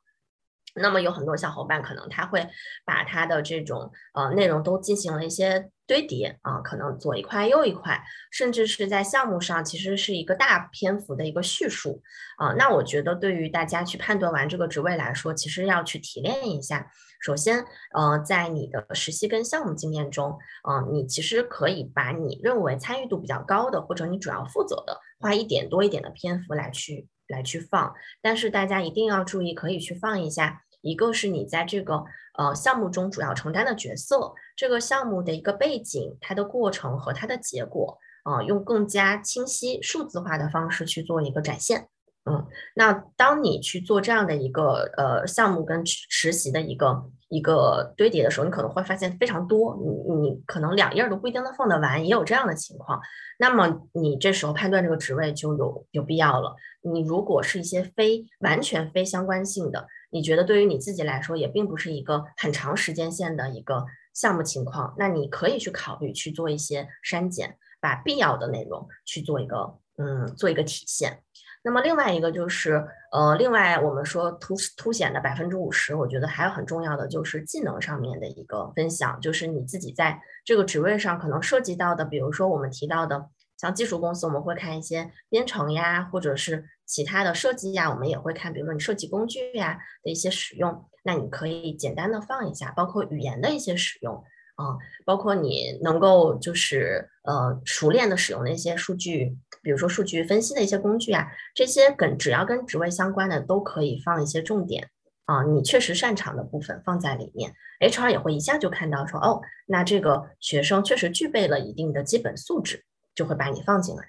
[0.75, 2.49] 那么有很多小伙伴可能他会
[2.85, 12.03] 把他的这种呃内容都进行了一些堆叠啊，可能左一块右一块，甚至是在项目上其实是一个大篇幅的一个叙述
[12.39, 12.53] 啊。
[12.53, 16.91] 那我觉得对于大家去判断完这个职位来说，其实要去提炼一下。
[17.20, 17.64] 首先，
[17.95, 20.37] 呃，在你的实习跟项目经验中，
[20.68, 27.07] 嗯，你其实可以把你认为参与度比较高的，或者你主要负责的，花一点多一点的篇幅来去。
[27.33, 30.62] 来去放，但是大家一定要注意，可以去放一下。
[30.83, 32.05] 一个是你在这个
[32.37, 41.89] 呃项目中主要承担的角色，这个项目的一个背景、它的过程和它的结果，啊，用更加清晰数字化的方式去做一个展现。
[42.25, 42.47] 嗯，
[42.77, 53.01] 那当你去做这样的一个呃项目跟实习的一个一个堆叠的时候，你可能会发现非常多，你你可能两页都不一定能放得完，也有这样的情况。
[53.39, 56.55] 那么你这时候判断这个职位就有有必要了。
[56.83, 71.23] 你如果是一些非完全非相关性的，你觉得对于你自己来说也并不是一个很长时间线的一个项目情况，那你可以去考虑去做一些删减，把必要的内容去做一个嗯做一个体现。
[71.65, 94.25] 那么另外一个就是，呃，另外我们说凸凸显的百分之五十，我觉得还有很重要的就是技能上面的一个分享，就是你自己在这个职位上可能涉及到的，比如说我们提到的，像技术公司我们会看一些编程呀，或者是其他的设计呀，我们也会看，比如说你设计工具呀的一些使用，那你可以简单的放一下，包括语言的一些使用。
[94.55, 104.90] 啊，包括你能够就是呃熟练的使用那些数据，比如说数据分析的一些工具啊，这些跟只要跟职位相关的都可以放一些重点
[105.24, 112.84] 啊，你确实擅长的部分放在里面，HR 也会一下就看到说哦，那这个学生确实具备了一定的基本素质，
[113.14, 114.05] 就会把你放进来。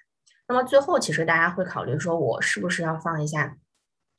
[0.47, 3.55] 那么最后其实大家会考虑说，我是不是要放一下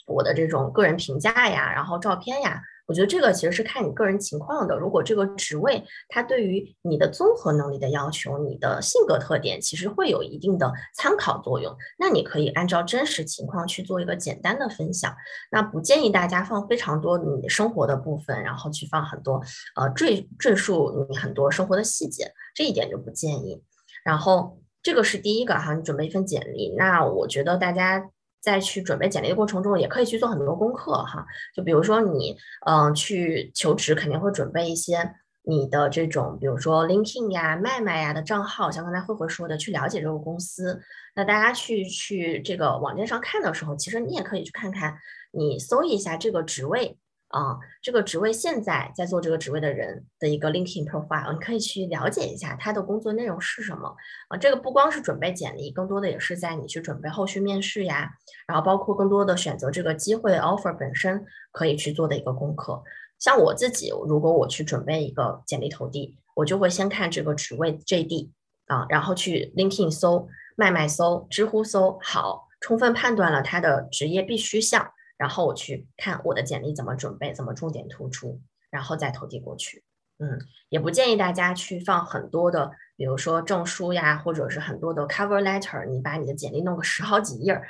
[0.06, 2.62] 我的这种个人评价呀，然后照片呀？
[2.87, 4.76] 我觉得这个其实是看你个人情况的。
[4.76, 15.14] 如果这个职位它对于你的综合能力的要求、你的性格特点，其实会有一定的参考作用，那你可以按照真实情况去做一个简单的分享。
[15.51, 19.43] 那不建议大家放非常多你生活的部分，然后去放很多
[19.76, 23.62] 呃赘赘述你很多生活的细节，这一点就不建议。
[24.05, 26.74] 然后这个是第一个哈，你准备一份简历。
[26.76, 28.11] 那我觉得大家。
[28.45, 31.24] 在去准备简历的过程中，也可以去做很多功课哈。
[31.55, 32.36] 就比如说你，
[32.66, 34.99] 嗯，去求职肯定会准备一些
[35.42, 40.78] 你的这种，比如说 LinkedIn 呀、麦麦呀的账号，像刚才慧慧说的，去了解这个公司。
[41.16, 44.95] 那大家去去这个网站上看的时候，其实你也可以去看看，
[45.32, 46.99] 你搜一下这个职位，
[47.35, 53.93] 啊，这个职位现在在做这个职位的人的一个 LinkedIn profile，你可以去了解一下他的工作内容是什么
[54.28, 54.37] 啊。
[54.37, 58.09] 这个不光是准备简历，更多的也是在你去准备后续面试呀，
[58.47, 62.80] 然后包括更多的选择这个机会 offer 本身可以去做的一个功课。
[63.18, 68.30] 像我自己，如果我去准备一个简历投递，我就会先看这个职位 JD
[68.68, 74.93] 啊，然后去 LinkedIn 搜、卖卖搜、知乎搜，好，充分判断了他的职业必须项。
[75.16, 78.40] 然后我去看我的简历怎么准备，怎么重点突出，
[78.70, 79.84] 然后再投递过去。
[80.18, 80.38] 嗯，
[80.68, 87.60] 也不建议大家去放很多的，比如说证书呀，或者是很多的 cover letter，你把你的简历弄个十好几页，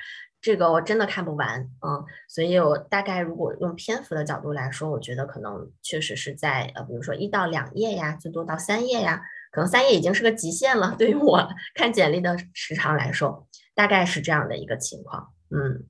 [0.43, 1.61] 这个我真的看不完。
[1.81, 10.95] 嗯，所以我大概如果用篇幅的角度来说，我觉得可能确实是在呃，比如说一到两页呀，最多到三页呀，可能三页已经是个极限了。
[10.99, 15.33] 对于我看简历的时长来说，大概是这样的一个情况。
[15.49, 15.87] 嗯。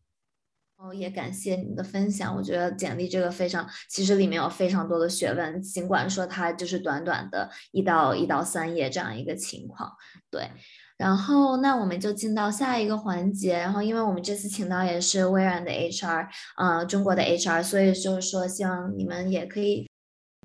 [0.92, 9.90] 也感谢你的分享，我觉得简历这个非常，其实里面有非常多的学问，尽管说它就是短短的一到一到三页这样一个情况，
[10.30, 10.50] 对。
[10.96, 19.88] 然后那我们就进到下一个环节，然后因为我们这次请到也是微软的 HR，呃，中国的 HR，所以就是说希望你们也可以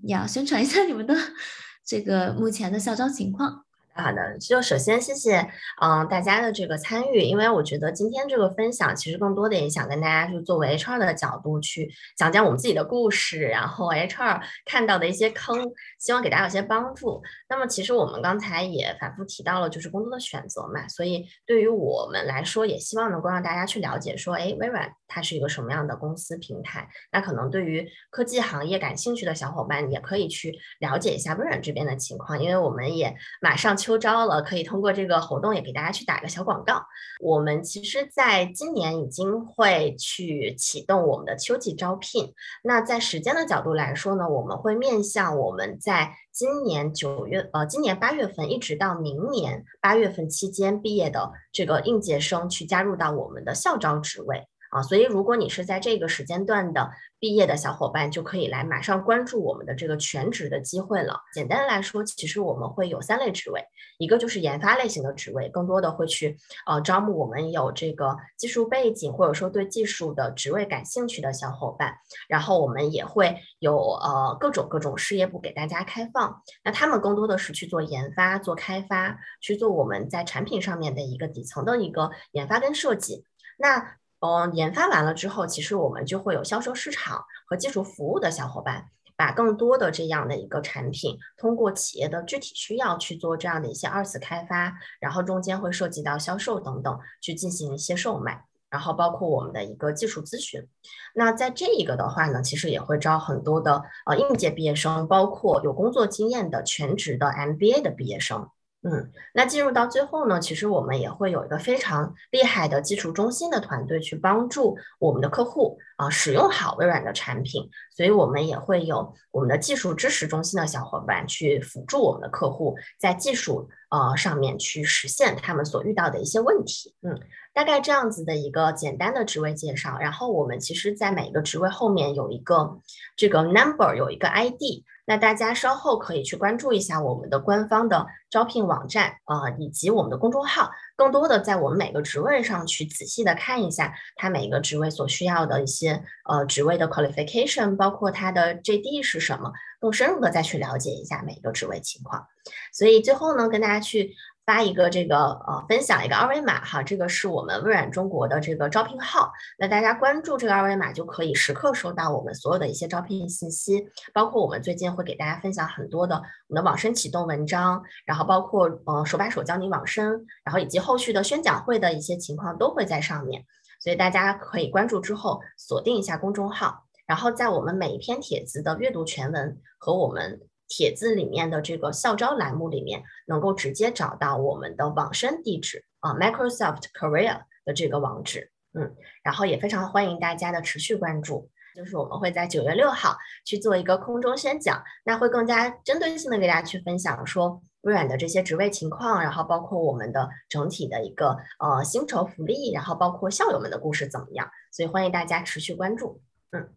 [0.07, 1.13] 要宣传一下你们的
[1.85, 3.63] 这个目前的校招情况。
[3.93, 5.45] 好的，就首先谢谢，
[5.81, 15.69] 嗯，大家的这个参与，因为我觉得今天这个分享其实更多的也想跟大家就作为 HR 的角度去讲讲我们自己的故事，然后 HR 看到的一些坑，
[15.99, 17.21] 希望给大家有些帮助。
[17.49, 26.87] 那么其实我们刚才也反复提到了，就是工作的选择嘛，所以对于我们来说，也希望能够让大家去了解说，哎，微软它是一个什么样的公司平台？
[27.11, 36.85] 那可能对于科技行业感兴趣的小伙伴，也可以去了解一下微软这边的情况，因为我们也马上秋招了，可以通过这个活动也给大家去打个小广告。
[37.19, 42.33] 我们其实在今年已经会去启动我们的秋季招聘。
[42.63, 54.47] 那在时间的角度来说呢，我们会面向我们在今年九月呃，今年八月份一直到明年八月份期间毕业的这个应届生去加入到我们的校招职位。
[54.71, 61.19] 啊，所以如果你是在这个时间段的毕业的小伙伴，就可以来马上关注我们的这个全职的机会了。
[61.33, 63.65] 简单来说，其实我们会有三类职位，
[63.97, 71.95] 一个就是研发类型的职位，更多的会去呃招募我们有这个技术背景或者说对技术的职位感兴趣的小伙伴。
[72.27, 83.25] 然后我们也会有呃各种各种事业部给大家开放，那他们更多的是去做研发、做开发，去做我们在产品上面的一个底层的一个研发跟设计。
[83.57, 100.67] 那嗯，研发完了之后，其实我们就会有销售市场和技术服务的小伙伴，把更多的这样的一个产品，通过企业的具体需要去做这样的一些二次开发，然后中间会涉及到销售等等，去进行一些售卖，然后包括我们的一个技术咨询。
[101.15, 108.49] 那在这一个的话呢，其实也会招很多的呃应届毕业生，包括有工作经验的全职的 MBA 的毕业生。
[108.81, 126.95] 嗯，那进入到最后呢，其实我们也会有一个非常厉害的技术中心的团队去帮助我们的客户啊使用好微软的产品，所以我们也会有我们的技术支持中心的小伙伴去辅助我们的客户在技术呃上面去实现他们所遇到的一些问题。
[127.01, 127.19] 嗯，
[127.53, 132.79] 大概这样子的一个简单的职位介绍，然后我们其实在每一个职位后面有一个
[133.17, 134.85] 这个 number 有一个 ID。
[135.09, 152.27] 那大家稍后可以去关注一下我们的官方的招聘网站啊，以及我们的公众号，更多的在我们每个职位上去仔细的看一下，它每个职位所需要的一些呃职位的 qualification，包括它的 JD 是什么，更深入的再去了解一下每一个职位情况。
[152.71, 154.13] 所以最后呢，跟大家去。
[154.49, 173.45] 发一个这个呃，分享一个二维码哈，这个是我们微软中国的这个招聘号，那大家关注这个二维码就可以时刻收到我们所有的一些招聘信息，包括我们最近会给大家分享很多的我们的网申启动文章，然后包括呃手把手教你网申，然后以及后续的宣讲会的一些情况都会在上面，
[173.79, 180.41] 所以大家可以关注之后锁定一下公众号，然后在我们每一篇帖子的阅读全文和我们。
[180.69, 191.49] 帖子里面的这个校招栏目里面，能够直接找到我们的网申地址啊，Microsoft Korea 的这个网址，嗯，然后也非常欢迎大家的持续关注。
[191.75, 206.69] 就是我们会在九月六号去做一个空中宣讲，那会更加针对性的给大家去分享说微软的这些职位情况，然后包括我们的整体的一个呃薪酬福利，然后包括校友们的故事怎么样，所以欢迎大家持续关注，嗯。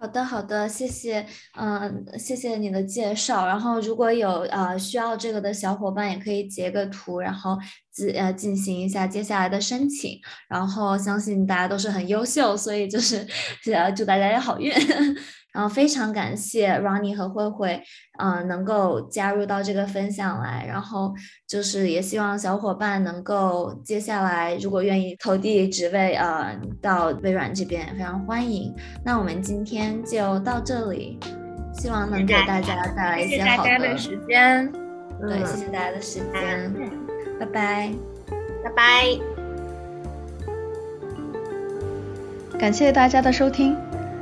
[0.00, 1.26] 好的，好的，谢谢，
[1.58, 3.46] 嗯，谢谢你的介绍。
[3.46, 7.58] 然后如果有呃需要这个的小伙伴，也可以截个图，然后
[7.90, 10.18] 自呃进行一下接下来的申请。
[10.48, 13.26] 然后相信大家都是很优秀，所以就是
[13.70, 14.72] 呃祝大家有好运。
[15.52, 17.82] 然后非常感谢 Ronnie 和慧慧，
[18.18, 20.64] 嗯，能够加入到这个分享来。
[20.66, 21.14] 然后
[21.46, 28.74] 就是也希望小伙伴能够接下来如果愿意投递职位，呃，到微软这边非常欢迎。
[29.04, 31.18] 那我们今天就到这里，
[31.74, 34.70] 希望能给大家带来一些好的时间。
[35.20, 36.72] 对，谢谢大家的时间，
[37.38, 37.92] 拜拜，
[38.64, 39.18] 拜拜，
[42.58, 43.76] 感谢大家的收听。